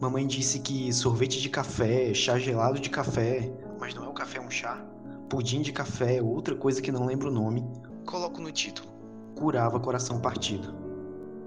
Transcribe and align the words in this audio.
Mamãe 0.00 0.26
disse 0.26 0.60
que 0.60 0.90
sorvete 0.94 1.38
de 1.42 1.50
café, 1.50 2.14
chá 2.14 2.38
gelado 2.38 2.80
de 2.80 2.88
café, 2.88 3.52
mas 3.78 3.92
não 3.92 4.06
é 4.06 4.08
o 4.08 4.14
café, 4.14 4.38
é 4.38 4.40
um 4.40 4.50
chá. 4.50 4.82
Pudim 5.28 5.60
de 5.60 5.72
café, 5.72 6.22
outra 6.22 6.54
coisa 6.54 6.80
que 6.80 6.90
não 6.90 7.04
lembro 7.04 7.28
o 7.28 7.30
nome, 7.30 7.62
coloco 8.06 8.40
no 8.40 8.50
título. 8.50 8.88
Curava 9.34 9.78
coração 9.78 10.18
partido. 10.18 10.74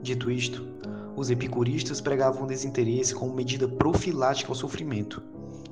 Dito 0.04 0.30
isto, 0.30 0.68
os 1.16 1.32
epicuristas 1.32 2.00
pregavam 2.00 2.46
desinteresse 2.46 3.16
como 3.16 3.34
medida 3.34 3.68
profilática 3.68 4.52
ao 4.52 4.56
sofrimento. 4.56 5.24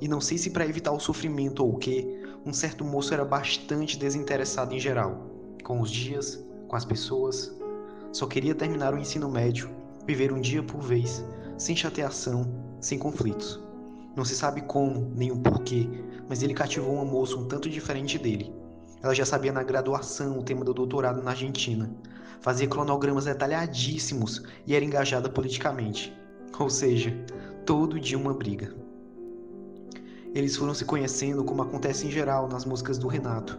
E 0.01 0.07
não 0.07 0.19
sei 0.19 0.39
se 0.39 0.49
para 0.49 0.65
evitar 0.65 0.91
o 0.91 0.99
sofrimento 0.99 1.63
ou 1.63 1.75
o 1.75 1.77
que, 1.77 2.19
um 2.43 2.51
certo 2.51 2.83
moço 2.83 3.13
era 3.13 3.23
bastante 3.23 3.95
desinteressado 3.95 4.73
em 4.73 4.79
geral, 4.79 5.27
com 5.63 5.81
os 5.81 5.91
dias, 5.91 6.43
com 6.67 6.75
as 6.75 6.83
pessoas. 6.83 7.55
Só 8.11 8.25
queria 8.25 8.55
terminar 8.55 8.95
o 8.95 8.97
ensino 8.97 9.29
médio, 9.29 9.69
viver 10.07 10.33
um 10.33 10.41
dia 10.41 10.63
por 10.63 10.81
vez, 10.81 11.23
sem 11.59 11.75
chateação, 11.75 12.70
sem 12.81 12.99
conflitos. 12.99 13.59
Não 14.15 14.25
se 14.25 14.35
sabe 14.35 14.61
como, 14.61 15.09
nem 15.15 15.31
o 15.31 15.37
porquê, 15.37 15.87
mas 16.27 16.43
ele 16.43 16.53
cativou 16.53 16.95
uma 16.95 17.05
moça 17.05 17.37
um 17.37 17.47
tanto 17.47 17.69
diferente 17.69 18.17
dele. 18.17 18.53
Ela 19.01 19.15
já 19.15 19.25
sabia 19.25 19.53
na 19.53 19.63
graduação 19.63 20.37
o 20.37 20.43
tema 20.43 20.65
do 20.65 20.73
doutorado 20.73 21.23
na 21.23 21.31
Argentina, 21.31 21.89
fazia 22.41 22.67
cronogramas 22.67 23.25
detalhadíssimos 23.25 24.43
e 24.67 24.75
era 24.75 24.83
engajada 24.83 25.29
politicamente. 25.29 26.13
Ou 26.59 26.69
seja, 26.69 27.15
todo 27.65 27.99
dia 27.99 28.17
uma 28.17 28.33
briga. 28.33 28.75
Eles 30.33 30.55
foram 30.55 30.73
se 30.73 30.85
conhecendo 30.85 31.43
como 31.43 31.61
acontece 31.61 32.07
em 32.07 32.11
geral 32.11 32.47
nas 32.47 32.65
músicas 32.65 32.97
do 32.97 33.07
Renato, 33.07 33.57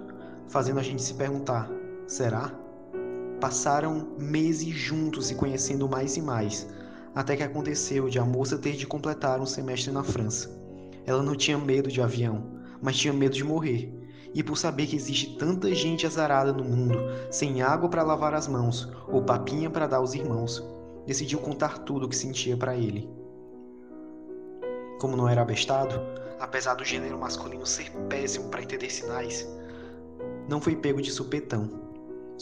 fazendo 0.49 0.81
a 0.81 0.83
gente 0.83 1.03
se 1.03 1.15
perguntar: 1.15 1.71
será? 2.07 2.53
Passaram 3.41 4.09
meses 4.19 4.69
juntos 4.69 5.27
se 5.27 5.35
conhecendo 5.35 5.89
mais 5.89 6.17
e 6.17 6.23
mais, 6.23 6.69
até 7.15 7.37
que 7.37 7.43
aconteceu 7.43 8.09
de 8.09 8.19
a 8.19 8.25
moça 8.25 8.59
ter 8.59 8.73
de 8.73 8.87
completar 8.87 9.41
um 9.41 9.47
semestre 9.47 9.93
na 9.93 10.03
França. 10.03 10.51
Ela 11.05 11.23
não 11.23 11.35
tinha 11.35 11.59
medo 11.59 11.91
de 11.91 12.01
avião, 12.01 12.45
mas 12.81 12.97
tinha 12.97 13.13
medo 13.13 13.35
de 13.35 13.45
morrer. 13.45 13.93
E 14.35 14.43
por 14.43 14.57
saber 14.57 14.87
que 14.87 14.97
existe 14.97 15.37
tanta 15.37 15.75
gente 15.75 16.07
azarada 16.07 16.53
no 16.53 16.65
mundo, 16.65 16.99
sem 17.31 17.61
água 17.61 17.89
para 17.89 18.03
lavar 18.03 18.35
as 18.35 18.49
mãos 18.49 18.91
ou 19.09 19.23
papinha 19.23 19.69
para 19.69 19.87
dar 19.87 19.99
aos 19.99 20.15
irmãos, 20.15 20.65
decidiu 21.07 21.39
contar 21.39 21.79
tudo 21.79 22.07
o 22.07 22.09
que 22.09 22.17
sentia 22.17 22.57
para 22.57 22.75
ele. 22.75 23.11
Como 24.99 25.17
não 25.17 25.29
era 25.29 25.43
abestado, 25.43 26.01
apesar 26.41 26.75
do 26.75 26.85
gênero 26.85 27.19
masculino 27.19 27.67
ser 27.67 27.91
péssimo 28.09 28.49
para 28.49 28.63
entender 28.63 28.91
sinais, 28.91 29.47
não 30.49 30.61
foi 30.61 30.77
pego 30.77 31.03
de 31.03 31.11
supetão 31.11 31.83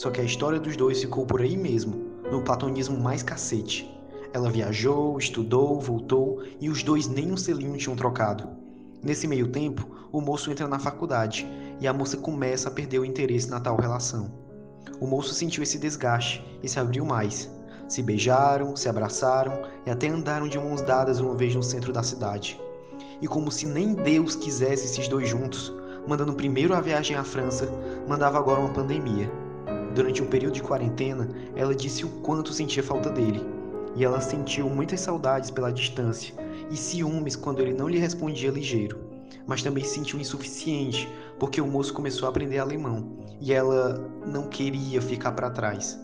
só 0.01 0.09
que 0.09 0.19
a 0.19 0.23
história 0.23 0.59
dos 0.59 0.75
dois 0.75 0.99
ficou 0.99 1.27
por 1.27 1.41
aí 1.41 1.55
mesmo, 1.55 2.11
no 2.31 2.41
platonismo 2.41 2.99
mais 2.99 3.21
cacete. 3.21 3.87
Ela 4.33 4.49
viajou, 4.49 5.17
estudou, 5.17 5.79
voltou 5.79 6.43
e 6.59 6.69
os 6.69 6.83
dois 6.83 7.07
nem 7.07 7.31
um 7.31 7.37
selinho 7.37 7.77
tinham 7.77 7.95
trocado. 7.95 8.47
Nesse 9.03 9.27
meio 9.27 9.47
tempo, 9.47 9.89
o 10.11 10.21
moço 10.21 10.51
entra 10.51 10.67
na 10.67 10.79
faculdade 10.79 11.45
e 11.79 11.87
a 11.87 11.93
moça 11.93 12.15
começa 12.15 12.69
a 12.69 12.71
perder 12.71 12.99
o 12.99 13.05
interesse 13.05 13.49
na 13.49 13.59
tal 13.59 13.75
relação. 13.75 14.31
O 15.01 15.07
moço 15.07 15.33
sentiu 15.33 15.63
esse 15.63 15.77
desgaste 15.77 16.43
e 16.63 16.69
se 16.69 16.79
abriu 16.79 17.03
mais. 17.03 17.51
Se 17.89 18.01
beijaram, 18.01 18.75
se 18.75 18.87
abraçaram 18.87 19.63
e 19.85 19.91
até 19.91 20.07
andaram 20.07 20.47
de 20.47 20.57
mãos 20.57 20.81
dadas 20.81 21.19
uma 21.19 21.35
vez 21.35 21.53
no 21.53 21.63
centro 21.63 21.91
da 21.91 22.03
cidade. 22.03 22.59
E 23.21 23.27
como 23.27 23.51
se 23.51 23.65
nem 23.65 23.93
Deus 23.93 24.35
quisesse 24.35 24.85
esses 24.85 25.07
dois 25.09 25.27
juntos, 25.27 25.73
mandando 26.07 26.33
primeiro 26.33 26.73
a 26.73 26.79
viagem 26.79 27.17
à 27.17 27.23
França, 27.23 27.69
mandava 28.07 28.37
agora 28.37 28.61
uma 28.61 28.73
pandemia. 28.73 29.29
Durante 29.93 30.23
um 30.23 30.27
período 30.27 30.53
de 30.53 30.63
quarentena, 30.63 31.27
ela 31.55 31.75
disse 31.75 32.05
o 32.05 32.09
quanto 32.21 32.53
sentia 32.53 32.81
falta 32.81 33.09
dele, 33.09 33.45
e 33.95 34.03
ela 34.03 34.21
sentiu 34.21 34.69
muitas 34.69 35.01
saudades 35.01 35.51
pela 35.51 35.71
distância 35.71 36.33
e 36.69 36.77
ciúmes 36.77 37.35
quando 37.35 37.59
ele 37.59 37.73
não 37.73 37.87
lhe 37.87 37.97
respondia 37.97 38.49
ligeiro. 38.49 38.99
Mas 39.45 39.63
também 39.63 39.83
se 39.83 39.95
sentiu 39.95 40.19
insuficiente, 40.19 41.11
porque 41.39 41.59
o 41.59 41.67
moço 41.67 41.93
começou 41.93 42.27
a 42.27 42.29
aprender 42.29 42.59
alemão 42.59 43.17
e 43.39 43.51
ela 43.51 44.09
não 44.25 44.47
queria 44.47 45.01
ficar 45.01 45.31
para 45.31 45.49
trás. 45.49 45.99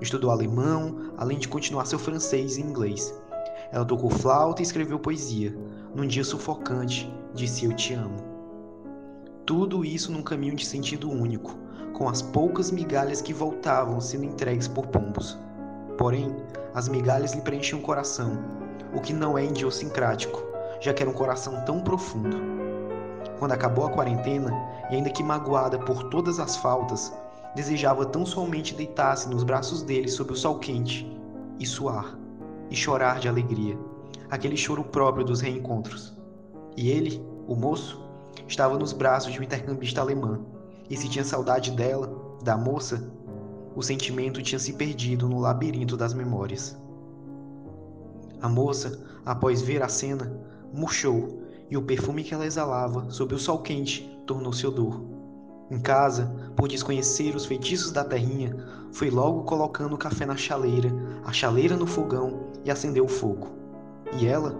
Estudou 0.00 0.30
alemão, 0.30 1.12
além 1.16 1.38
de 1.38 1.48
continuar 1.48 1.86
seu 1.86 1.98
francês 1.98 2.56
e 2.56 2.62
inglês. 2.62 3.14
Ela 3.72 3.84
tocou 3.84 4.10
flauta 4.10 4.60
e 4.60 4.64
escreveu 4.64 4.98
poesia. 4.98 5.56
Num 5.94 6.06
dia 6.06 6.24
sufocante, 6.24 7.10
disse 7.34 7.64
Eu 7.64 7.72
te 7.74 7.94
amo. 7.94 8.16
Tudo 9.46 9.84
isso 9.84 10.12
num 10.12 10.22
caminho 10.22 10.54
de 10.54 10.64
sentido 10.64 11.10
único, 11.10 11.56
com 11.92 12.08
as 12.08 12.22
poucas 12.22 12.70
migalhas 12.70 13.20
que 13.20 13.32
voltavam 13.32 14.00
sendo 14.00 14.24
entregues 14.24 14.66
por 14.66 14.86
pombos. 14.86 15.38
Porém, 16.00 16.34
as 16.72 16.88
migalhas 16.88 17.34
lhe 17.34 17.42
preenchiam 17.42 17.78
o 17.78 17.82
coração, 17.82 18.32
o 18.94 19.02
que 19.02 19.12
não 19.12 19.36
é 19.36 19.44
idiosincrático, 19.44 20.42
já 20.80 20.94
que 20.94 21.02
era 21.02 21.10
um 21.10 21.14
coração 21.14 21.62
tão 21.66 21.82
profundo. 21.82 22.38
Quando 23.38 23.52
acabou 23.52 23.84
a 23.84 23.90
quarentena, 23.90 24.50
e 24.90 24.94
ainda 24.94 25.10
que 25.10 25.22
magoada 25.22 25.78
por 25.78 26.04
todas 26.04 26.40
as 26.40 26.56
faltas, 26.56 27.12
desejava 27.54 28.06
tão 28.06 28.24
somente 28.24 28.74
deitar-se 28.74 29.28
nos 29.28 29.44
braços 29.44 29.82
dele 29.82 30.08
sob 30.08 30.32
o 30.32 30.36
sol 30.36 30.58
quente 30.58 31.06
e 31.58 31.66
suar 31.66 32.18
e 32.70 32.74
chorar 32.74 33.20
de 33.20 33.28
alegria, 33.28 33.78
aquele 34.30 34.56
choro 34.56 34.82
próprio 34.82 35.22
dos 35.22 35.42
reencontros. 35.42 36.16
E 36.78 36.88
ele, 36.88 37.22
o 37.46 37.54
moço, 37.54 38.02
estava 38.48 38.78
nos 38.78 38.94
braços 38.94 39.34
de 39.34 39.38
um 39.38 39.42
intercambista 39.42 40.00
alemã, 40.00 40.40
e 40.88 40.96
se 40.96 41.10
tinha 41.10 41.26
saudade 41.26 41.72
dela, 41.72 42.10
da 42.42 42.56
moça, 42.56 43.12
o 43.74 43.82
sentimento 43.82 44.42
tinha 44.42 44.58
se 44.58 44.72
perdido 44.72 45.28
no 45.28 45.38
labirinto 45.38 45.96
das 45.96 46.12
memórias. 46.12 46.76
A 48.40 48.48
moça, 48.48 49.00
após 49.24 49.62
ver 49.62 49.82
a 49.82 49.88
cena, 49.88 50.32
murchou 50.72 51.42
e 51.70 51.76
o 51.76 51.82
perfume 51.82 52.24
que 52.24 52.34
ela 52.34 52.46
exalava 52.46 53.10
sob 53.10 53.34
o 53.34 53.38
sol 53.38 53.60
quente 53.60 54.10
tornou-se 54.26 54.66
odor. 54.66 55.02
Em 55.70 55.78
casa, 55.78 56.52
por 56.56 56.66
desconhecer 56.66 57.36
os 57.36 57.46
feitiços 57.46 57.92
da 57.92 58.02
terrinha, 58.02 58.56
foi 58.92 59.08
logo 59.08 59.44
colocando 59.44 59.94
o 59.94 59.98
café 59.98 60.26
na 60.26 60.36
chaleira, 60.36 60.90
a 61.24 61.32
chaleira 61.32 61.76
no 61.76 61.86
fogão 61.86 62.40
e 62.64 62.70
acendeu 62.70 63.04
o 63.04 63.08
fogo. 63.08 63.48
E 64.18 64.26
ela, 64.26 64.56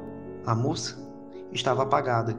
a 0.46 0.54
moça, 0.54 0.96
estava 1.52 1.82
apagada, 1.82 2.36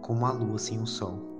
como 0.00 0.24
a 0.24 0.32
lua 0.32 0.58
sem 0.58 0.80
o 0.80 0.86
sol. 0.86 1.35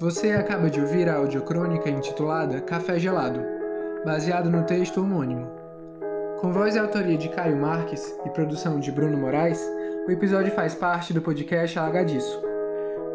Você 0.00 0.32
acaba 0.32 0.68
de 0.70 0.80
ouvir 0.80 1.08
a 1.10 1.16
audiocrônica 1.16 1.90
intitulada 1.90 2.62
Café 2.62 2.98
Gelado, 2.98 3.44
baseado 4.02 4.48
no 4.48 4.64
texto 4.64 5.02
homônimo. 5.02 5.46
Com 6.40 6.54
voz 6.54 6.74
e 6.74 6.78
autoria 6.78 7.18
de 7.18 7.28
Caio 7.28 7.58
Marques 7.58 8.18
e 8.24 8.30
produção 8.30 8.80
de 8.80 8.90
Bruno 8.90 9.18
Moraes, 9.18 9.60
o 10.08 10.10
episódio 10.10 10.52
faz 10.52 10.74
parte 10.74 11.12
do 11.12 11.20
podcast 11.20 11.78
Alagadiço. 11.78 12.42